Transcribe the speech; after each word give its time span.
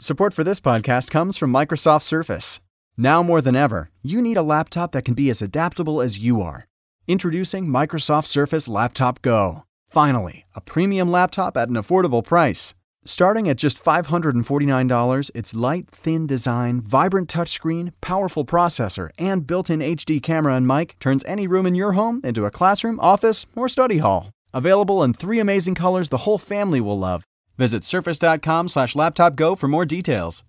Support 0.00 0.32
for 0.32 0.44
this 0.44 0.60
podcast 0.60 1.10
comes 1.10 1.36
from 1.36 1.52
Microsoft 1.52 2.02
Surface. 2.02 2.60
Now 2.96 3.20
more 3.20 3.40
than 3.40 3.56
ever, 3.56 3.90
you 4.00 4.22
need 4.22 4.36
a 4.36 4.44
laptop 4.44 4.92
that 4.92 5.04
can 5.04 5.14
be 5.14 5.28
as 5.28 5.42
adaptable 5.42 6.00
as 6.00 6.20
you 6.20 6.40
are. 6.40 6.68
Introducing 7.08 7.66
Microsoft 7.66 8.26
Surface 8.26 8.68
Laptop 8.68 9.22
Go. 9.22 9.64
Finally, 9.90 10.46
a 10.54 10.60
premium 10.60 11.10
laptop 11.10 11.56
at 11.56 11.68
an 11.68 11.74
affordable 11.74 12.22
price. 12.22 12.76
Starting 13.04 13.48
at 13.48 13.56
just 13.56 13.82
$549, 13.82 15.30
its 15.34 15.52
light, 15.52 15.90
thin 15.90 16.28
design, 16.28 16.80
vibrant 16.80 17.28
touchscreen, 17.28 17.92
powerful 18.00 18.44
processor, 18.44 19.08
and 19.18 19.48
built 19.48 19.68
in 19.68 19.80
HD 19.80 20.22
camera 20.22 20.54
and 20.54 20.68
mic 20.68 20.96
turns 21.00 21.24
any 21.24 21.48
room 21.48 21.66
in 21.66 21.74
your 21.74 21.94
home 21.94 22.20
into 22.22 22.44
a 22.44 22.52
classroom, 22.52 23.00
office, 23.00 23.46
or 23.56 23.68
study 23.68 23.98
hall. 23.98 24.30
Available 24.54 25.02
in 25.02 25.12
three 25.12 25.40
amazing 25.40 25.74
colors 25.74 26.08
the 26.08 26.18
whole 26.18 26.38
family 26.38 26.80
will 26.80 27.00
love. 27.00 27.24
Visit 27.58 27.82
surface.com 27.82 28.68
slash 28.68 28.94
laptopgo 28.94 29.58
for 29.58 29.66
more 29.66 29.84
details. 29.84 30.44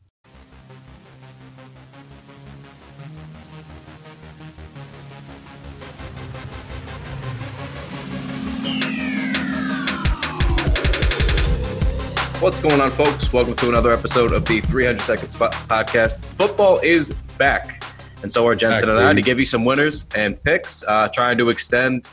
What's 12.39 12.61
going 12.61 12.80
on, 12.80 12.89
folks? 12.89 13.33
Welcome 13.33 13.55
to 13.57 13.68
another 13.68 13.91
episode 13.91 14.32
of 14.32 14.46
the 14.46 14.61
300 14.61 15.02
Seconds 15.02 15.36
Podcast. 15.36 16.24
Football 16.24 16.80
is 16.82 17.11
back, 17.38 17.83
and 18.21 18.32
so 18.32 18.47
are 18.47 18.55
Jensen 18.55 18.88
back, 18.88 18.97
and 18.97 19.05
I 19.05 19.14
to 19.14 19.21
give 19.21 19.39
you 19.39 19.46
some 19.46 19.66
winners 19.66 20.07
and 20.16 20.41
picks, 20.44 20.82
uh, 20.83 21.10
trying 21.10 21.38
to 21.39 21.50
extend 21.50 22.05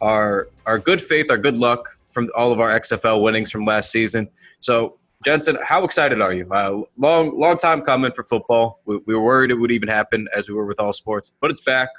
our 0.00 0.48
our 0.64 0.78
good 0.78 1.02
faith, 1.02 1.30
our 1.30 1.36
good 1.36 1.56
luck 1.56 1.97
from 2.18 2.30
all 2.34 2.50
of 2.50 2.58
our 2.58 2.80
XFL 2.80 3.22
winnings 3.22 3.48
from 3.48 3.64
last 3.64 3.92
season. 3.92 4.28
So, 4.58 4.98
Jensen, 5.24 5.56
how 5.62 5.84
excited 5.84 6.20
are 6.20 6.32
you? 6.32 6.50
Uh, 6.50 6.82
long 6.96 7.38
long 7.38 7.56
time 7.56 7.82
coming 7.82 8.10
for 8.10 8.24
football. 8.24 8.80
We, 8.86 8.98
we 9.06 9.14
were 9.14 9.22
worried 9.22 9.52
it 9.52 9.54
would 9.54 9.70
even 9.70 9.88
happen, 9.88 10.26
as 10.36 10.48
we 10.48 10.54
were 10.54 10.66
with 10.66 10.80
all 10.80 10.92
sports, 10.92 11.32
but 11.40 11.50
it's 11.52 11.60
back. 11.60 11.90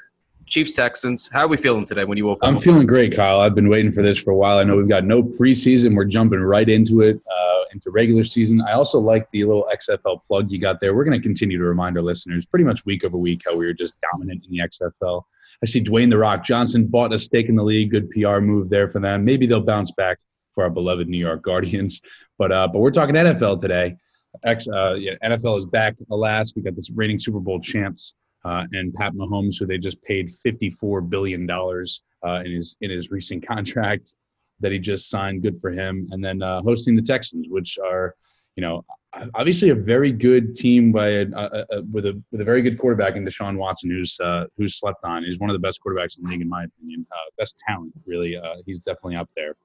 Chiefs 0.45 0.75
Texans. 0.75 1.29
How 1.31 1.41
are 1.41 1.47
we 1.47 1.55
feeling 1.57 1.85
today 1.85 2.03
when 2.03 2.17
you 2.17 2.25
woke 2.25 2.39
up? 2.41 2.49
I'm 2.49 2.59
feeling 2.59 2.87
great, 2.87 3.15
Kyle. 3.15 3.39
I've 3.39 3.55
been 3.55 3.69
waiting 3.69 3.91
for 3.91 4.01
this 4.01 4.17
for 4.17 4.31
a 4.31 4.35
while. 4.35 4.57
I 4.57 4.63
know 4.63 4.75
we've 4.75 4.89
got 4.89 5.05
no 5.05 5.21
preseason. 5.23 5.95
We're 5.95 6.05
jumping 6.05 6.39
right 6.39 6.67
into 6.67 7.01
it, 7.01 7.21
uh, 7.31 7.38
into 7.73 7.91
regular 7.91 8.23
season. 8.23 8.61
I 8.61 8.73
also 8.73 8.99
like 8.99 9.29
the 9.31 9.43
little 9.45 9.69
XFL 9.71 10.21
plug 10.27 10.51
you 10.51 10.59
got 10.59 10.79
there. 10.79 10.95
We're 10.95 11.03
going 11.03 11.19
to 11.19 11.23
continue 11.23 11.57
to 11.57 11.63
remind 11.63 11.97
our 11.97 12.03
listeners 12.03 12.45
pretty 12.45 12.65
much 12.65 12.85
week 12.85 13.03
over 13.03 13.17
week 13.17 13.41
how 13.45 13.55
we 13.55 13.65
were 13.65 13.73
just 13.73 13.95
dominant 14.11 14.45
in 14.45 14.51
the 14.51 14.59
XFL. 14.59 15.23
I 15.61 15.65
see 15.65 15.83
Dwayne 15.83 16.09
The 16.09 16.17
Rock 16.17 16.43
Johnson 16.43 16.87
bought 16.87 17.13
a 17.13 17.19
stake 17.19 17.49
in 17.49 17.55
the 17.55 17.63
league. 17.63 17.91
Good 17.91 18.09
PR 18.11 18.39
move 18.39 18.69
there 18.69 18.87
for 18.87 18.99
them. 18.99 19.25
Maybe 19.25 19.45
they'll 19.45 19.61
bounce 19.61 19.91
back 19.91 20.19
for 20.53 20.63
our 20.63 20.69
beloved 20.69 21.07
New 21.07 21.17
York 21.17 21.41
Guardians. 21.41 22.01
But 22.37 22.53
uh, 22.53 22.69
but 22.71 22.79
we're 22.79 22.91
talking 22.91 23.15
NFL 23.15 23.59
today. 23.59 23.97
X, 24.45 24.65
uh, 24.69 24.93
yeah, 24.93 25.15
NFL 25.21 25.59
is 25.59 25.65
back. 25.65 25.95
Alas, 26.09 26.55
we 26.55 26.61
got 26.61 26.73
this 26.73 26.89
reigning 26.89 27.19
Super 27.19 27.41
Bowl 27.41 27.59
champs 27.59 28.13
uh, 28.45 28.63
and 28.71 28.93
Pat 28.93 29.11
Mahomes, 29.13 29.59
who 29.59 29.65
they 29.65 29.77
just 29.77 30.01
paid 30.03 30.31
fifty-four 30.31 31.01
billion 31.01 31.45
dollars 31.45 32.03
uh, 32.25 32.41
in 32.45 32.53
his 32.53 32.77
in 32.79 32.91
his 32.91 33.11
recent 33.11 33.45
contract 33.47 34.15
that 34.59 34.71
he 34.71 34.79
just 34.79 35.09
signed. 35.09 35.41
Good 35.41 35.59
for 35.61 35.71
him. 35.71 36.07
And 36.11 36.23
then 36.23 36.41
uh, 36.41 36.61
hosting 36.61 36.95
the 36.95 37.01
Texans, 37.01 37.47
which 37.49 37.77
are, 37.79 38.15
you 38.55 38.61
know, 38.61 38.83
obviously 39.33 39.69
a 39.69 39.75
very 39.75 40.11
good 40.11 40.55
team 40.55 40.91
by 40.91 41.07
a, 41.07 41.25
a, 41.33 41.65
a, 41.71 41.81
with 41.91 42.05
a 42.05 42.21
with 42.31 42.41
a 42.41 42.43
very 42.43 42.61
good 42.61 42.77
quarterback 42.77 43.15
in 43.15 43.25
Deshaun 43.25 43.57
Watson, 43.57 43.89
who's 43.89 44.19
uh, 44.19 44.45
who's 44.57 44.75
slept 44.75 45.03
on. 45.03 45.23
He's 45.23 45.39
one 45.39 45.49
of 45.49 45.53
the 45.53 45.59
best 45.59 45.79
quarterbacks 45.85 46.17
in 46.17 46.23
the 46.23 46.31
league, 46.31 46.41
in 46.41 46.49
my 46.49 46.65
opinion. 46.65 47.05
Uh, 47.11 47.15
best 47.37 47.57
talent, 47.67 47.93
really. 48.05 48.37
Uh, 48.37 48.55
he's 48.65 48.79
definitely 48.79 49.15
up 49.15 49.29
there. 49.35 49.55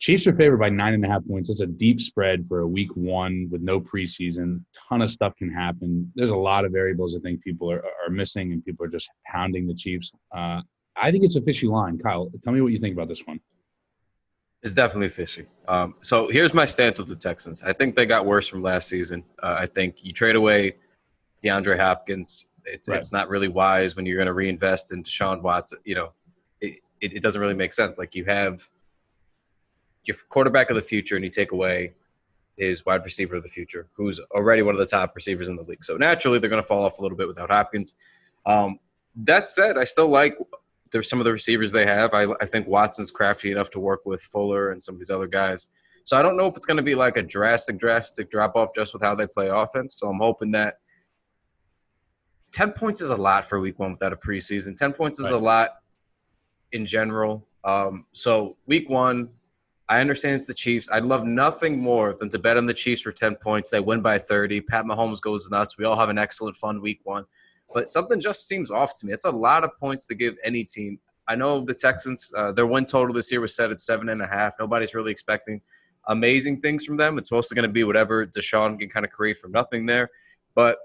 Chiefs 0.00 0.26
are 0.26 0.34
favored 0.34 0.58
by 0.58 0.68
nine 0.68 0.92
and 0.92 1.04
a 1.04 1.08
half 1.08 1.24
points. 1.26 1.48
That's 1.48 1.60
a 1.60 1.66
deep 1.66 2.00
spread 2.00 2.46
for 2.46 2.60
a 2.60 2.68
week 2.68 2.94
one 2.94 3.48
with 3.50 3.62
no 3.62 3.80
preseason. 3.80 4.62
Ton 4.88 5.00
of 5.00 5.08
stuff 5.08 5.34
can 5.36 5.50
happen. 5.50 6.10
There's 6.14 6.30
a 6.30 6.36
lot 6.36 6.64
of 6.64 6.72
variables 6.72 7.16
I 7.16 7.20
think 7.20 7.42
people 7.42 7.70
are, 7.70 7.82
are 8.04 8.10
missing, 8.10 8.52
and 8.52 8.64
people 8.64 8.84
are 8.84 8.90
just 8.90 9.08
pounding 9.24 9.66
the 9.66 9.74
Chiefs. 9.74 10.12
Uh, 10.36 10.60
I 10.96 11.10
think 11.10 11.24
it's 11.24 11.36
a 11.36 11.42
fishy 11.42 11.66
line. 11.66 11.98
Kyle, 11.98 12.30
tell 12.42 12.52
me 12.52 12.60
what 12.60 12.72
you 12.72 12.78
think 12.78 12.94
about 12.94 13.08
this 13.08 13.22
one. 13.24 13.40
It's 14.64 14.72
definitely 14.72 15.10
fishy. 15.10 15.44
Um, 15.68 15.94
so 16.00 16.26
here's 16.28 16.54
my 16.54 16.64
stance 16.64 16.98
with 16.98 17.08
the 17.08 17.16
Texans. 17.16 17.62
I 17.62 17.74
think 17.74 17.94
they 17.94 18.06
got 18.06 18.24
worse 18.24 18.48
from 18.48 18.62
last 18.62 18.88
season. 18.88 19.22
Uh, 19.42 19.56
I 19.58 19.66
think 19.66 20.02
you 20.02 20.12
trade 20.14 20.36
away 20.36 20.76
DeAndre 21.44 21.78
Hopkins. 21.78 22.46
It's, 22.64 22.88
right. 22.88 22.98
it's 22.98 23.12
not 23.12 23.28
really 23.28 23.48
wise 23.48 23.94
when 23.94 24.06
you're 24.06 24.16
going 24.16 24.26
to 24.26 24.32
reinvest 24.32 24.90
in 24.90 25.02
Deshaun 25.02 25.42
Watson. 25.42 25.80
You 25.84 25.96
know, 25.96 26.12
it, 26.62 26.78
it, 27.02 27.12
it 27.12 27.22
doesn't 27.22 27.42
really 27.42 27.54
make 27.54 27.74
sense. 27.74 27.98
Like 27.98 28.14
you 28.14 28.24
have 28.24 28.66
your 30.04 30.16
quarterback 30.30 30.70
of 30.70 30.76
the 30.76 30.82
future 30.82 31.16
and 31.16 31.24
you 31.24 31.30
take 31.30 31.52
away 31.52 31.92
his 32.56 32.86
wide 32.86 33.04
receiver 33.04 33.36
of 33.36 33.42
the 33.42 33.50
future, 33.50 33.88
who's 33.92 34.18
already 34.34 34.62
one 34.62 34.74
of 34.74 34.78
the 34.78 34.86
top 34.86 35.14
receivers 35.14 35.48
in 35.48 35.56
the 35.56 35.62
league. 35.62 35.84
So 35.84 35.98
naturally, 35.98 36.38
they're 36.38 36.48
going 36.48 36.62
to 36.62 36.66
fall 36.66 36.84
off 36.84 36.98
a 36.98 37.02
little 37.02 37.18
bit 37.18 37.28
without 37.28 37.50
Hopkins. 37.50 37.96
Um, 38.46 38.78
that 39.16 39.50
said, 39.50 39.76
I 39.76 39.84
still 39.84 40.08
like 40.08 40.38
there's 40.94 41.10
some 41.10 41.18
of 41.18 41.24
the 41.24 41.32
receivers 41.32 41.72
they 41.72 41.84
have. 41.84 42.14
I, 42.14 42.28
I 42.40 42.46
think 42.46 42.68
Watson's 42.68 43.10
crafty 43.10 43.50
enough 43.50 43.68
to 43.70 43.80
work 43.80 44.06
with 44.06 44.22
Fuller 44.22 44.70
and 44.70 44.80
some 44.80 44.94
of 44.94 45.00
these 45.00 45.10
other 45.10 45.26
guys. 45.26 45.66
So 46.04 46.16
I 46.16 46.22
don't 46.22 46.36
know 46.36 46.46
if 46.46 46.54
it's 46.54 46.66
going 46.66 46.76
to 46.76 46.84
be 46.84 46.94
like 46.94 47.16
a 47.16 47.22
drastic, 47.22 47.78
drastic 47.78 48.30
drop 48.30 48.54
off 48.54 48.68
just 48.76 48.92
with 48.92 49.02
how 49.02 49.16
they 49.16 49.26
play 49.26 49.48
offense. 49.48 49.96
So 49.98 50.08
I'm 50.08 50.20
hoping 50.20 50.52
that 50.52 50.78
10 52.52 52.74
points 52.74 53.00
is 53.00 53.10
a 53.10 53.16
lot 53.16 53.44
for 53.44 53.58
week 53.58 53.80
one 53.80 53.90
without 53.90 54.12
a 54.12 54.16
preseason. 54.16 54.76
10 54.76 54.92
points 54.92 55.18
is 55.18 55.32
right. 55.32 55.34
a 55.34 55.44
lot 55.44 55.70
in 56.70 56.86
general. 56.86 57.44
Um, 57.64 58.06
so 58.12 58.56
week 58.66 58.88
one, 58.88 59.30
I 59.88 60.00
understand 60.00 60.36
it's 60.36 60.46
the 60.46 60.54
Chiefs. 60.54 60.88
I'd 60.92 61.04
love 61.04 61.26
nothing 61.26 61.76
more 61.76 62.14
than 62.14 62.28
to 62.28 62.38
bet 62.38 62.56
on 62.56 62.66
the 62.66 62.72
Chiefs 62.72 63.00
for 63.00 63.10
10 63.10 63.34
points. 63.34 63.68
They 63.68 63.80
win 63.80 64.00
by 64.00 64.18
30. 64.18 64.60
Pat 64.60 64.84
Mahomes 64.84 65.20
goes 65.20 65.50
nuts. 65.50 65.76
We 65.76 65.86
all 65.86 65.96
have 65.96 66.08
an 66.08 66.18
excellent, 66.18 66.54
fun 66.54 66.80
week 66.80 67.00
one. 67.02 67.24
But 67.74 67.90
something 67.90 68.20
just 68.20 68.46
seems 68.46 68.70
off 68.70 68.94
to 69.00 69.06
me. 69.06 69.12
It's 69.12 69.24
a 69.24 69.30
lot 69.30 69.64
of 69.64 69.76
points 69.78 70.06
to 70.06 70.14
give 70.14 70.36
any 70.44 70.64
team. 70.64 70.98
I 71.28 71.34
know 71.34 71.60
the 71.60 71.74
Texans, 71.74 72.32
uh, 72.36 72.52
their 72.52 72.66
win 72.66 72.84
total 72.84 73.14
this 73.14 73.30
year 73.32 73.40
was 73.40 73.54
set 73.54 73.70
at 73.70 73.80
seven 73.80 74.08
and 74.10 74.22
a 74.22 74.26
half. 74.26 74.54
Nobody's 74.60 74.94
really 74.94 75.10
expecting 75.10 75.60
amazing 76.06 76.60
things 76.60 76.84
from 76.84 76.96
them. 76.96 77.18
It's 77.18 77.32
mostly 77.32 77.56
going 77.56 77.68
to 77.68 77.72
be 77.72 77.82
whatever 77.82 78.26
Deshaun 78.26 78.78
can 78.78 78.88
kind 78.88 79.04
of 79.04 79.10
create 79.10 79.38
from 79.38 79.52
nothing 79.52 79.86
there. 79.86 80.08
But 80.54 80.78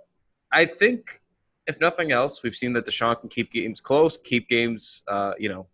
I 0.51 0.65
think, 0.65 1.21
if 1.67 1.79
nothing 1.79 2.11
else, 2.11 2.41
we've 2.41 2.55
seen 2.55 2.73
that 2.73 2.85
Deshaun 2.85 3.19
can 3.19 3.29
keep 3.29 3.51
games 3.51 3.79
close, 3.79 4.17
keep 4.17 4.49
games, 4.49 5.03
uh, 5.07 5.33
you 5.37 5.49
know, 5.49 5.67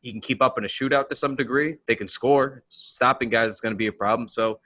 he 0.00 0.12
can 0.12 0.20
keep 0.20 0.40
up 0.40 0.56
in 0.56 0.64
a 0.64 0.68
shootout 0.68 1.08
to 1.08 1.14
some 1.14 1.34
degree. 1.34 1.76
They 1.86 1.96
can 1.96 2.08
score. 2.08 2.62
Stopping 2.68 3.28
guys 3.28 3.52
is 3.52 3.60
going 3.60 3.74
to 3.74 3.76
be 3.76 3.88
a 3.88 3.92
problem. 3.92 4.28
So 4.28 4.60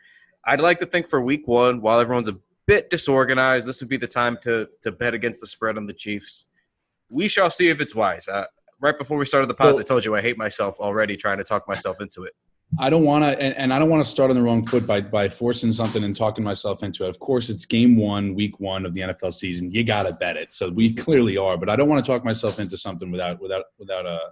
I'd 0.44 0.60
like 0.60 0.78
to 0.80 0.86
think 0.86 1.08
for 1.08 1.20
week 1.20 1.48
one, 1.48 1.80
while 1.80 1.98
everyone's 2.00 2.28
a 2.28 2.36
bit 2.68 2.90
disorganized, 2.90 3.66
this 3.66 3.80
would 3.80 3.88
be 3.88 3.96
the 3.96 4.06
time 4.06 4.38
to 4.42 4.68
to 4.82 4.92
bet 4.92 5.14
against 5.14 5.40
the 5.40 5.46
spread 5.48 5.76
on 5.76 5.86
the 5.86 5.92
Chiefs. 5.92 6.46
We 7.08 7.26
shall 7.26 7.50
see 7.50 7.70
if 7.70 7.80
it's 7.80 7.94
wise. 7.94 8.28
Uh, 8.28 8.44
right 8.80 8.96
before 8.96 9.18
we 9.18 9.24
started 9.24 9.48
the 9.48 9.54
pause, 9.54 9.74
well, 9.74 9.80
I 9.80 9.84
told 9.84 10.04
you 10.04 10.14
I 10.14 10.20
hate 10.20 10.38
myself 10.38 10.78
already 10.78 11.16
trying 11.16 11.38
to 11.38 11.44
talk 11.44 11.66
myself 11.66 12.00
into 12.00 12.22
it. 12.24 12.34
I 12.78 12.90
don't 12.90 13.02
want 13.02 13.24
to, 13.24 13.30
and, 13.40 13.56
and, 13.56 13.72
I 13.72 13.78
don't 13.78 13.88
want 13.88 14.04
to 14.04 14.10
start 14.10 14.28
on 14.28 14.36
the 14.36 14.42
wrong 14.42 14.66
foot 14.66 14.86
by 14.86 15.00
by 15.00 15.30
forcing 15.30 15.72
something 15.72 16.04
and 16.04 16.14
talking 16.14 16.44
myself 16.44 16.82
into 16.82 17.06
it. 17.06 17.08
Of 17.08 17.18
course, 17.18 17.48
it's 17.48 17.64
game 17.64 17.96
one, 17.96 18.34
week 18.34 18.60
one 18.60 18.84
of 18.84 18.92
the 18.92 19.00
NFL 19.00 19.32
season. 19.32 19.70
You 19.70 19.84
got 19.84 20.02
to 20.02 20.12
bet 20.20 20.36
it. 20.36 20.52
So 20.52 20.68
we 20.68 20.92
clearly 20.92 21.38
are, 21.38 21.56
but 21.56 21.70
I 21.70 21.76
don't 21.76 21.88
want 21.88 22.04
to 22.04 22.10
talk 22.10 22.26
myself 22.26 22.60
into 22.60 22.76
something 22.76 23.10
without 23.10 23.40
without 23.40 23.64
without 23.78 24.04
a 24.04 24.10
uh, 24.10 24.30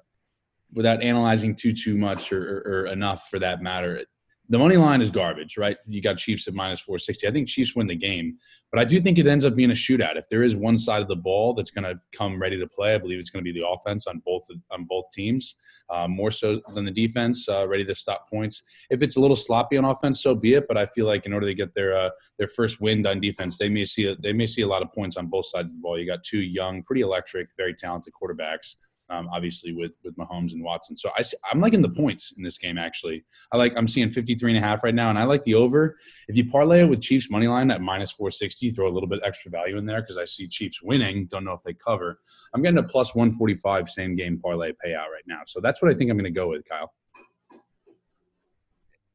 without 0.74 1.02
analyzing 1.02 1.56
too 1.56 1.72
too 1.72 1.96
much 1.96 2.30
or, 2.30 2.58
or, 2.58 2.72
or, 2.72 2.86
enough 2.88 3.30
for 3.30 3.38
that 3.38 3.62
matter. 3.62 4.04
The 4.48 4.58
money 4.58 4.76
line 4.76 5.02
is 5.02 5.10
garbage, 5.10 5.56
right? 5.56 5.76
You 5.86 6.00
got 6.00 6.18
Chiefs 6.18 6.46
at 6.46 6.54
minus 6.54 6.80
460. 6.80 7.26
I 7.26 7.32
think 7.32 7.48
Chiefs 7.48 7.74
win 7.74 7.88
the 7.88 7.96
game, 7.96 8.38
but 8.70 8.78
I 8.78 8.84
do 8.84 9.00
think 9.00 9.18
it 9.18 9.26
ends 9.26 9.44
up 9.44 9.56
being 9.56 9.72
a 9.72 9.74
shootout. 9.74 10.16
If 10.16 10.28
there 10.28 10.44
is 10.44 10.54
one 10.54 10.78
side 10.78 11.02
of 11.02 11.08
the 11.08 11.16
ball 11.16 11.52
that's 11.52 11.72
going 11.72 11.84
to 11.84 11.98
come 12.16 12.40
ready 12.40 12.56
to 12.58 12.66
play, 12.66 12.94
I 12.94 12.98
believe 12.98 13.18
it's 13.18 13.30
going 13.30 13.44
to 13.44 13.52
be 13.52 13.58
the 13.58 13.66
offense 13.66 14.06
on 14.06 14.22
both 14.24 14.46
on 14.70 14.84
both 14.84 15.06
teams, 15.12 15.56
uh, 15.90 16.06
more 16.06 16.30
so 16.30 16.60
than 16.74 16.84
the 16.84 16.92
defense, 16.92 17.48
uh, 17.48 17.66
ready 17.66 17.84
to 17.84 17.94
stop 17.94 18.30
points. 18.30 18.62
If 18.88 19.02
it's 19.02 19.16
a 19.16 19.20
little 19.20 19.36
sloppy 19.36 19.78
on 19.78 19.84
offense, 19.84 20.22
so 20.22 20.34
be 20.34 20.54
it. 20.54 20.68
But 20.68 20.76
I 20.76 20.86
feel 20.86 21.06
like 21.06 21.26
in 21.26 21.32
order 21.32 21.46
to 21.46 21.54
get 21.54 21.74
their 21.74 21.98
uh, 21.98 22.10
their 22.38 22.48
first 22.48 22.80
wind 22.80 23.06
on 23.06 23.20
defense, 23.20 23.58
they 23.58 23.68
may 23.68 23.84
see 23.84 24.06
a, 24.06 24.16
they 24.16 24.32
may 24.32 24.46
see 24.46 24.62
a 24.62 24.68
lot 24.68 24.82
of 24.82 24.92
points 24.92 25.16
on 25.16 25.26
both 25.26 25.46
sides 25.46 25.72
of 25.72 25.78
the 25.78 25.82
ball. 25.82 25.98
You 25.98 26.06
got 26.06 26.22
two 26.22 26.40
young, 26.40 26.84
pretty 26.84 27.02
electric, 27.02 27.48
very 27.56 27.74
talented 27.74 28.12
quarterbacks 28.20 28.76
um, 29.10 29.28
obviously 29.32 29.72
with 29.72 29.96
with 30.04 30.16
Mahomes 30.16 30.52
and 30.52 30.62
Watson. 30.62 30.96
So 30.96 31.10
I, 31.16 31.22
I'm 31.50 31.60
liking 31.60 31.82
the 31.82 31.88
points 31.88 32.32
in 32.36 32.42
this 32.42 32.58
game. 32.58 32.78
Actually, 32.78 33.24
I 33.52 33.56
like 33.56 33.74
I'm 33.76 33.88
seeing 33.88 34.10
53 34.10 34.52
and 34.52 34.64
a 34.64 34.66
half 34.66 34.82
right 34.84 34.94
now, 34.94 35.10
and 35.10 35.18
I 35.18 35.24
like 35.24 35.44
the 35.44 35.54
over. 35.54 35.96
If 36.28 36.36
you 36.36 36.48
parlay 36.50 36.80
it 36.80 36.88
with 36.88 37.00
Chiefs 37.00 37.30
money 37.30 37.48
line 37.48 37.70
at 37.70 37.80
minus 37.80 38.12
460, 38.12 38.70
throw 38.70 38.88
a 38.88 38.92
little 38.92 39.08
bit 39.08 39.20
extra 39.24 39.50
value 39.50 39.78
in 39.78 39.86
there 39.86 40.00
because 40.00 40.18
I 40.18 40.24
see 40.24 40.48
Chiefs 40.48 40.82
winning. 40.82 41.26
Don't 41.26 41.44
know 41.44 41.52
if 41.52 41.62
they 41.62 41.74
cover. 41.74 42.20
I'm 42.54 42.62
getting 42.62 42.78
a 42.78 42.82
plus 42.82 43.14
145 43.14 43.88
same 43.88 44.16
game 44.16 44.38
parlay 44.38 44.72
payout 44.72 45.10
right 45.12 45.24
now. 45.26 45.40
So 45.46 45.60
that's 45.60 45.82
what 45.82 45.90
I 45.90 45.94
think 45.94 46.10
I'm 46.10 46.16
going 46.16 46.24
to 46.24 46.30
go 46.30 46.48
with, 46.48 46.68
Kyle. 46.68 46.92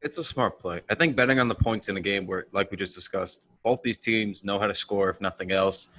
It's 0.02 0.18
a 0.18 0.24
smart 0.24 0.60
play. 0.60 0.82
I 0.90 0.96
think 0.96 1.16
betting 1.16 1.40
on 1.40 1.48
the 1.48 1.56
points 1.56 1.88
in 1.88 1.96
a 1.96 2.02
game 2.02 2.26
where, 2.26 2.48
like 2.54 2.72
we 2.72 2.78
just 2.78 2.96
discussed, 2.96 3.46
both 3.64 3.82
these 3.84 4.00
teams 4.00 4.44
know 4.44 4.58
how 4.58 4.66
to 4.66 4.74
score, 4.74 5.10
if 5.10 5.22
nothing 5.22 5.52
else. 5.52 5.90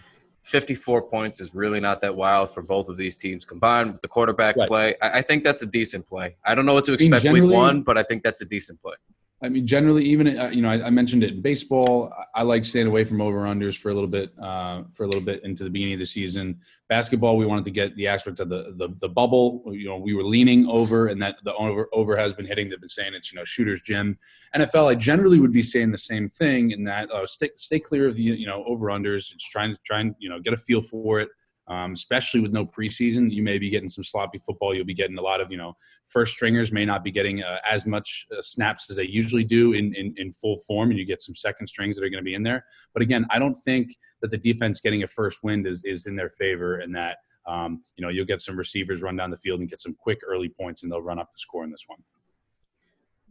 54 0.43 1.03
points 1.03 1.41
is 1.41 1.55
really 1.55 1.81
not 1.81 2.01
that 2.01 2.15
wild 2.15 2.51
for 2.51 2.63
both 2.63 2.89
of 2.89 2.97
these 2.97 3.17
teams 3.17 3.45
combined 3.45 3.93
with 3.93 4.03
the 4.03 4.09
quarterback 4.09 4.57
right. 4.57 4.69
play. 4.69 4.95
I, 5.01 5.19
I, 5.19 5.23
think 5.23 5.45
that's 5.45 5.63
a 5.63 5.67
decent 5.67 6.07
play. 6.09 6.37
I 6.45 6.55
don't 6.55 6.67
know 6.67 6.75
what 6.75 6.85
to 6.87 6.95
expect 6.95 7.25
week 7.25 7.45
one, 7.45 7.83
but 7.83 7.97
I 7.97 8.03
think 8.03 8.23
that's 8.25 8.41
a 8.41 8.45
decent 8.45 8.83
play. 8.83 8.95
I 9.43 9.49
mean, 9.49 9.67
generally, 9.67 10.05
even 10.05 10.39
uh, 10.39 10.51
you 10.53 10.63
know, 10.63 10.71
I, 10.71 10.87
I, 10.87 10.91
mentioned 10.91 11.25
it 11.25 11.33
in 11.33 11.43
baseball. 11.43 12.13
I, 12.35 12.43
like 12.43 12.65
staying 12.65 12.87
away 12.87 13.03
from 13.03 13.21
over 13.21 13.41
unders 13.41 13.77
for 13.77 13.91
a 13.91 13.95
little 13.95 14.09
bit, 14.09 14.31
uh, 14.41 14.85
for 14.95 15.03
a 15.03 15.07
little 15.07 15.21
bit 15.21 15.43
into 15.43 15.65
the 15.65 15.71
beginning 15.71 15.95
of 15.95 16.01
the 16.01 16.07
season. 16.07 16.61
Basketball, 16.89 17.37
we 17.37 17.45
wanted 17.45 17.65
to 17.65 17.73
get 17.73 17.97
the 17.97 18.07
aspect 18.07 18.39
of 18.39 18.49
the, 18.49 18.75
the 18.77 18.91
the 19.01 19.09
bubble. 19.09 19.65
You 19.67 19.87
know, 19.89 19.97
we 19.97 20.15
were 20.15 20.23
leaning 20.23 20.69
over, 20.69 21.09
and 21.09 21.21
that 21.23 21.37
the 21.43 21.55
over 21.55 21.89
over 21.93 22.17
has 22.17 22.33
been 22.33 22.47
hitting. 22.47 22.71
They've 22.71 22.81
been 22.81 22.89
saying 22.89 23.15
it's 23.15 23.33
you 23.33 23.39
know 23.39 23.45
shooter's 23.45 23.83
gym. 23.83 24.17
NFL, 24.55 24.91
I 24.91 24.95
generally 24.95 25.41
would 25.41 25.53
be 25.53 25.63
saying 25.63 25.91
the 25.91 25.99
same 25.99 26.29
thing 26.29 26.71
in 26.71 26.85
that 26.85 27.11
uh, 27.11 27.27
stay 27.27 27.51
stay 27.57 27.81
clear 27.81 28.07
of 28.07 28.15
the 28.15 28.23
you 28.23 28.47
know 28.47 28.63
over 28.67 28.87
unders. 28.87 29.31
Just 29.31 29.51
trying 29.51 29.73
to 29.73 29.79
try 29.85 30.01
and 30.01 30.15
you 30.21 30.29
know 30.29 30.39
get 30.39 30.53
a 30.53 30.57
feel 30.57 30.83
for 30.83 31.19
it 31.21 31.29
um, 31.69 31.93
especially 31.93 32.41
with 32.41 32.53
no 32.53 32.67
preseason. 32.67 33.31
You 33.31 33.43
may 33.43 33.59
be 33.59 33.71
getting 33.71 33.89
some 33.89 34.05
sloppy 34.05 34.39
football. 34.39 34.75
You'll 34.75 34.85
be 34.85 34.95
getting 34.95 35.19
a 35.19 35.23
lot 35.23 35.41
of, 35.41 35.51
you 35.51 35.57
know, 35.57 35.77
first 36.05 36.35
stringers 36.35 36.73
may 36.73 36.85
not 36.85 37.05
be 37.05 37.11
getting 37.11 37.43
uh, 37.43 37.59
as 37.69 37.87
much 37.87 38.27
uh, 38.37 38.43
snaps 38.43 38.91
as 38.91 38.97
they 38.97 39.07
usually 39.07 39.45
do 39.45 39.73
in, 39.73 39.95
in, 39.95 40.15
in, 40.17 40.33
full 40.33 40.57
form, 40.67 40.91
and 40.91 40.99
you 40.99 41.05
get 41.05 41.23
some 41.23 41.35
second 41.35 41.67
strings 41.67 41.97
that 41.97 42.05
are 42.05 42.09
going 42.09 42.23
to 42.23 42.25
be 42.25 42.35
in 42.35 42.43
there. 42.43 42.65
But 42.93 43.03
again, 43.03 43.27
I 43.31 43.39
don't 43.39 43.55
think 43.55 43.95
that 44.21 44.31
the 44.31 44.39
defense 44.39 44.81
getting 44.81 45.03
a 45.03 45.09
first 45.09 45.45
wind 45.45 45.67
is, 45.67 45.83
is 45.85 46.07
in 46.07 46.17
their 46.17 46.31
favor 46.31 46.79
and 46.79 46.95
that, 46.97 47.19
um, 47.47 47.83
you 47.97 48.03
know, 48.03 48.09
you'll 48.09 48.27
get 48.27 48.41
some 48.41 48.57
receivers 48.57 49.03
run 49.03 49.17
down 49.17 49.31
the 49.31 49.37
field 49.37 49.61
and 49.61 49.69
get 49.69 49.81
some 49.81 49.95
quick 49.95 50.21
early 50.27 50.49
points, 50.49 50.83
and 50.83 50.91
they'll 50.91 51.03
run 51.03 51.19
up 51.19 51.33
the 51.33 51.39
score 51.39 51.65
in 51.65 51.71
this 51.71 51.85
one. 51.87 51.99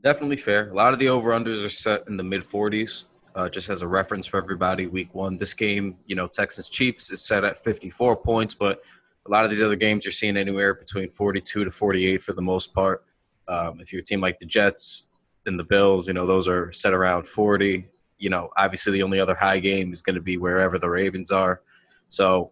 Definitely 0.03 0.37
fair. 0.37 0.71
A 0.71 0.73
lot 0.73 0.93
of 0.93 0.99
the 0.99 1.09
over 1.09 1.31
unders 1.31 1.63
are 1.63 1.69
set 1.69 2.03
in 2.07 2.17
the 2.17 2.23
mid 2.23 2.43
40s 2.43 3.05
uh, 3.35 3.49
just 3.49 3.69
as 3.69 3.81
a 3.81 3.87
reference 3.87 4.27
for 4.27 4.37
everybody, 4.37 4.87
week 4.87 5.13
one. 5.13 5.37
This 5.37 5.53
game, 5.53 5.97
you 6.05 6.15
know, 6.15 6.27
Texas 6.27 6.67
Chiefs 6.69 7.11
is 7.11 7.21
set 7.21 7.43
at 7.43 7.63
54 7.63 8.15
points, 8.17 8.53
but 8.53 8.81
a 9.25 9.31
lot 9.31 9.43
of 9.43 9.51
these 9.51 9.61
other 9.61 9.75
games 9.75 10.05
you're 10.05 10.11
seeing 10.11 10.37
anywhere 10.37 10.73
between 10.73 11.09
42 11.09 11.65
to 11.65 11.71
48 11.71 12.21
for 12.21 12.33
the 12.33 12.41
most 12.41 12.73
part. 12.73 13.05
Um, 13.47 13.79
if 13.79 13.91
you're 13.91 14.01
a 14.01 14.05
team 14.05 14.21
like 14.21 14.39
the 14.39 14.45
Jets 14.45 15.09
and 15.45 15.59
the 15.59 15.63
Bills, 15.63 16.07
you 16.07 16.13
know, 16.13 16.25
those 16.25 16.47
are 16.47 16.71
set 16.71 16.93
around 16.93 17.27
40. 17.27 17.87
You 18.17 18.29
know, 18.29 18.49
obviously 18.57 18.93
the 18.93 19.03
only 19.03 19.19
other 19.19 19.35
high 19.35 19.59
game 19.59 19.93
is 19.93 20.01
going 20.01 20.15
to 20.15 20.21
be 20.21 20.37
wherever 20.37 20.77
the 20.77 20.89
Ravens 20.89 21.31
are. 21.31 21.61
So, 22.09 22.51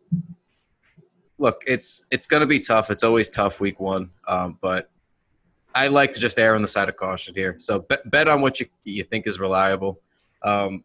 look, 1.38 1.64
it's 1.68 2.06
it's 2.12 2.28
going 2.28 2.42
to 2.42 2.48
be 2.48 2.60
tough. 2.60 2.90
It's 2.90 3.04
always 3.04 3.30
tough 3.30 3.60
week 3.60 3.80
one, 3.80 4.10
um, 4.28 4.58
but 4.62 4.90
I 5.76 5.88
like 5.88 6.12
to 6.14 6.20
just 6.20 6.40
err 6.40 6.56
on 6.56 6.62
the 6.62 6.68
side 6.68 6.90
of 6.90 6.98
caution 6.98 7.36
here. 7.36 7.56
So 7.60 7.80
bet, 7.80 8.10
bet 8.10 8.28
on 8.28 8.42
what 8.42 8.60
you 8.60 8.68
you 8.84 9.04
think 9.04 9.28
is 9.28 9.40
reliable. 9.40 10.02
Um, 10.44 10.83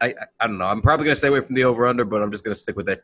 I, 0.00 0.14
I 0.40 0.46
don't 0.46 0.58
know. 0.58 0.66
I'm 0.66 0.82
probably 0.82 1.04
going 1.04 1.14
to 1.14 1.18
stay 1.18 1.28
away 1.28 1.40
from 1.40 1.54
the 1.54 1.64
over 1.64 1.86
under, 1.86 2.04
but 2.04 2.22
I'm 2.22 2.30
just 2.30 2.44
going 2.44 2.54
to 2.54 2.60
stick 2.60 2.76
with 2.76 2.86
that 2.86 3.02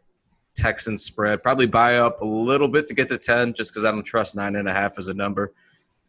Texan 0.54 0.98
spread. 0.98 1.42
Probably 1.42 1.66
buy 1.66 1.96
up 1.96 2.20
a 2.20 2.26
little 2.26 2.68
bit 2.68 2.86
to 2.88 2.94
get 2.94 3.08
to 3.08 3.18
10 3.18 3.54
just 3.54 3.72
because 3.72 3.84
I 3.84 3.90
don't 3.90 4.04
trust 4.04 4.36
nine 4.36 4.56
and 4.56 4.68
a 4.68 4.72
half 4.72 4.98
as 4.98 5.08
a 5.08 5.14
number. 5.14 5.52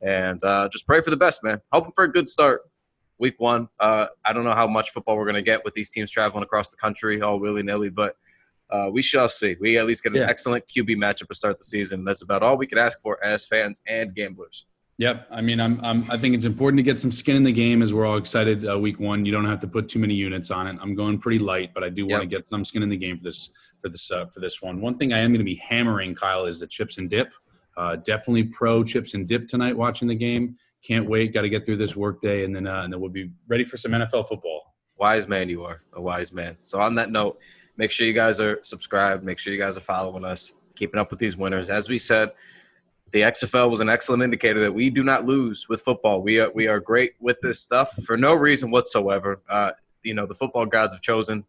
And 0.01 0.43
uh, 0.43 0.67
just 0.69 0.85
pray 0.85 1.01
for 1.01 1.09
the 1.09 1.17
best, 1.17 1.43
man. 1.43 1.61
Hoping 1.71 1.93
for 1.95 2.03
a 2.03 2.11
good 2.11 2.27
start 2.27 2.61
week 3.19 3.35
one. 3.37 3.69
Uh, 3.79 4.07
I 4.25 4.33
don't 4.33 4.43
know 4.43 4.53
how 4.53 4.67
much 4.67 4.89
football 4.89 5.15
we're 5.15 5.25
going 5.25 5.35
to 5.35 5.41
get 5.41 5.63
with 5.63 5.73
these 5.73 5.89
teams 5.89 6.11
traveling 6.11 6.43
across 6.43 6.67
the 6.69 6.75
country 6.75 7.21
all 7.21 7.39
willy 7.39 7.63
nilly, 7.63 7.89
but 7.89 8.17
uh, 8.69 8.89
we 8.91 9.01
shall 9.01 9.29
see. 9.29 9.55
We 9.61 9.77
at 9.77 9.85
least 9.85 10.03
get 10.03 10.13
an 10.13 10.19
yeah. 10.19 10.29
excellent 10.29 10.65
QB 10.67 10.97
matchup 10.97 11.29
to 11.29 11.35
start 11.35 11.57
the 11.57 11.63
season. 11.63 12.03
That's 12.03 12.21
about 12.21 12.43
all 12.43 12.57
we 12.57 12.67
could 12.67 12.77
ask 12.77 13.01
for 13.01 13.23
as 13.23 13.45
fans 13.45 13.81
and 13.87 14.13
gamblers. 14.13 14.65
Yep. 14.99 15.27
I 15.31 15.41
mean, 15.41 15.59
I'm, 15.59 15.83
I'm, 15.83 16.09
i 16.11 16.17
think 16.17 16.35
it's 16.35 16.45
important 16.45 16.77
to 16.77 16.83
get 16.83 16.99
some 16.99 17.11
skin 17.11 17.35
in 17.35 17.43
the 17.43 17.51
game 17.51 17.81
as 17.81 17.93
we're 17.93 18.05
all 18.05 18.17
excited. 18.17 18.67
Uh, 18.67 18.77
week 18.77 18.99
one, 18.99 19.25
you 19.25 19.31
don't 19.31 19.45
have 19.45 19.59
to 19.61 19.67
put 19.67 19.89
too 19.89 19.99
many 19.99 20.13
units 20.13 20.51
on 20.51 20.67
it. 20.67 20.77
I'm 20.79 20.93
going 20.93 21.17
pretty 21.17 21.39
light, 21.39 21.73
but 21.73 21.83
I 21.83 21.89
do 21.89 22.05
want 22.05 22.21
to 22.21 22.27
get 22.27 22.47
some 22.47 22.63
skin 22.63 22.83
in 22.83 22.89
the 22.89 22.97
game 22.97 23.17
for 23.17 23.23
this, 23.23 23.49
for 23.81 23.89
this, 23.89 24.11
uh, 24.11 24.25
for 24.27 24.39
this 24.39 24.61
one. 24.61 24.81
One 24.81 24.97
thing 24.97 25.11
I 25.11 25.19
am 25.19 25.31
going 25.31 25.39
to 25.39 25.45
be 25.45 25.55
hammering, 25.55 26.13
Kyle, 26.13 26.45
is 26.45 26.59
the 26.59 26.67
chips 26.67 26.99
and 26.99 27.09
dip. 27.09 27.33
Uh, 27.75 27.95
definitely 27.95 28.43
pro 28.43 28.83
chips 28.83 29.15
and 29.15 29.27
dip 29.27 29.47
tonight 29.47 29.75
watching 29.75 30.07
the 30.07 30.15
game. 30.15 30.57
Can't 30.83 31.09
wait. 31.09 31.33
Got 31.33 31.41
to 31.41 31.49
get 31.49 31.65
through 31.65 31.77
this 31.77 31.95
workday, 31.95 32.45
and 32.45 32.55
then, 32.55 32.67
uh, 32.67 32.83
and 32.83 32.93
then 32.93 32.99
we'll 32.99 33.09
be 33.09 33.31
ready 33.47 33.65
for 33.65 33.77
some 33.77 33.93
NFL 33.93 34.27
football. 34.27 34.75
Wise 34.97 35.27
man, 35.27 35.49
you 35.49 35.63
are 35.63 35.81
a 35.93 36.01
wise 36.01 36.31
man. 36.31 36.55
So 36.61 36.79
on 36.79 36.93
that 36.95 37.09
note, 37.09 37.39
make 37.77 37.89
sure 37.89 38.05
you 38.05 38.13
guys 38.13 38.39
are 38.39 38.59
subscribed. 38.61 39.23
Make 39.23 39.39
sure 39.39 39.51
you 39.51 39.59
guys 39.59 39.75
are 39.75 39.81
following 39.81 40.23
us, 40.23 40.53
keeping 40.75 40.99
up 40.99 41.09
with 41.09 41.19
these 41.19 41.35
winners. 41.35 41.71
As 41.71 41.89
we 41.89 41.97
said 41.97 42.29
the 43.13 43.21
XFL 43.21 43.69
was 43.69 43.79
an 43.79 43.89
excellent 43.89 44.23
indicator 44.23 44.59
that 44.59 44.73
we 44.73 44.89
do 44.89 45.03
not 45.03 45.23
lose 45.23 45.69
with 45.69 45.81
football. 45.81 46.23
We 46.23 46.39
are 46.39 46.51
we 46.51 46.67
are 46.67 46.79
great 46.79 47.13
with 47.19 47.39
this 47.41 47.61
stuff 47.61 47.93
for 48.05 48.17
no 48.17 48.33
reason 48.33 48.71
whatsoever. 48.71 49.39
Uh, 49.47 49.71
you 50.01 50.15
know, 50.15 50.25
the 50.25 50.33
football 50.33 50.65
gods 50.65 50.95
have 50.95 51.01
chosen 51.01 51.45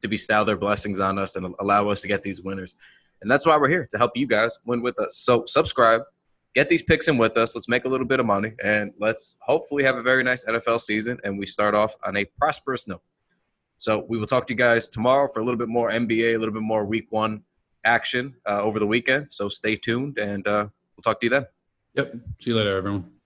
to 0.00 0.08
bestow 0.08 0.42
their 0.42 0.56
blessings 0.56 1.00
on 1.00 1.18
us 1.18 1.36
and 1.36 1.54
allow 1.60 1.88
us 1.90 2.00
to 2.00 2.08
get 2.08 2.22
these 2.22 2.40
winners, 2.40 2.76
and 3.20 3.30
that's 3.30 3.44
why 3.44 3.58
we're 3.58 3.68
here 3.68 3.86
to 3.90 3.98
help 3.98 4.12
you 4.16 4.26
guys 4.26 4.58
win 4.64 4.80
with 4.80 4.98
us. 4.98 5.18
So 5.18 5.44
subscribe, 5.44 6.00
get 6.54 6.70
these 6.70 6.82
picks 6.82 7.08
in 7.08 7.18
with 7.18 7.36
us. 7.36 7.54
Let's 7.54 7.68
make 7.68 7.84
a 7.84 7.88
little 7.88 8.06
bit 8.06 8.18
of 8.18 8.24
money, 8.24 8.54
and 8.64 8.90
let's 8.98 9.36
hopefully 9.42 9.84
have 9.84 9.96
a 9.96 10.02
very 10.02 10.24
nice 10.24 10.44
NFL 10.46 10.80
season. 10.80 11.18
And 11.24 11.38
we 11.38 11.46
start 11.46 11.74
off 11.74 11.94
on 12.06 12.16
a 12.16 12.24
prosperous 12.38 12.88
note. 12.88 13.02
So 13.78 14.06
we 14.08 14.16
will 14.16 14.26
talk 14.26 14.46
to 14.46 14.54
you 14.54 14.58
guys 14.58 14.88
tomorrow 14.88 15.28
for 15.28 15.40
a 15.40 15.44
little 15.44 15.58
bit 15.58 15.68
more 15.68 15.90
NBA, 15.90 16.36
a 16.36 16.38
little 16.38 16.54
bit 16.54 16.62
more 16.62 16.86
Week 16.86 17.06
One 17.10 17.42
action 17.84 18.34
uh, 18.48 18.62
over 18.62 18.78
the 18.78 18.86
weekend. 18.86 19.26
So 19.28 19.50
stay 19.50 19.76
tuned 19.76 20.16
and. 20.16 20.48
Uh, 20.48 20.68
We'll 21.04 21.14
talk 21.14 21.20
to 21.20 21.26
you 21.26 21.30
then. 21.30 21.46
Yep. 21.94 22.14
See 22.40 22.50
you 22.50 22.56
later, 22.56 22.76
everyone. 22.76 23.21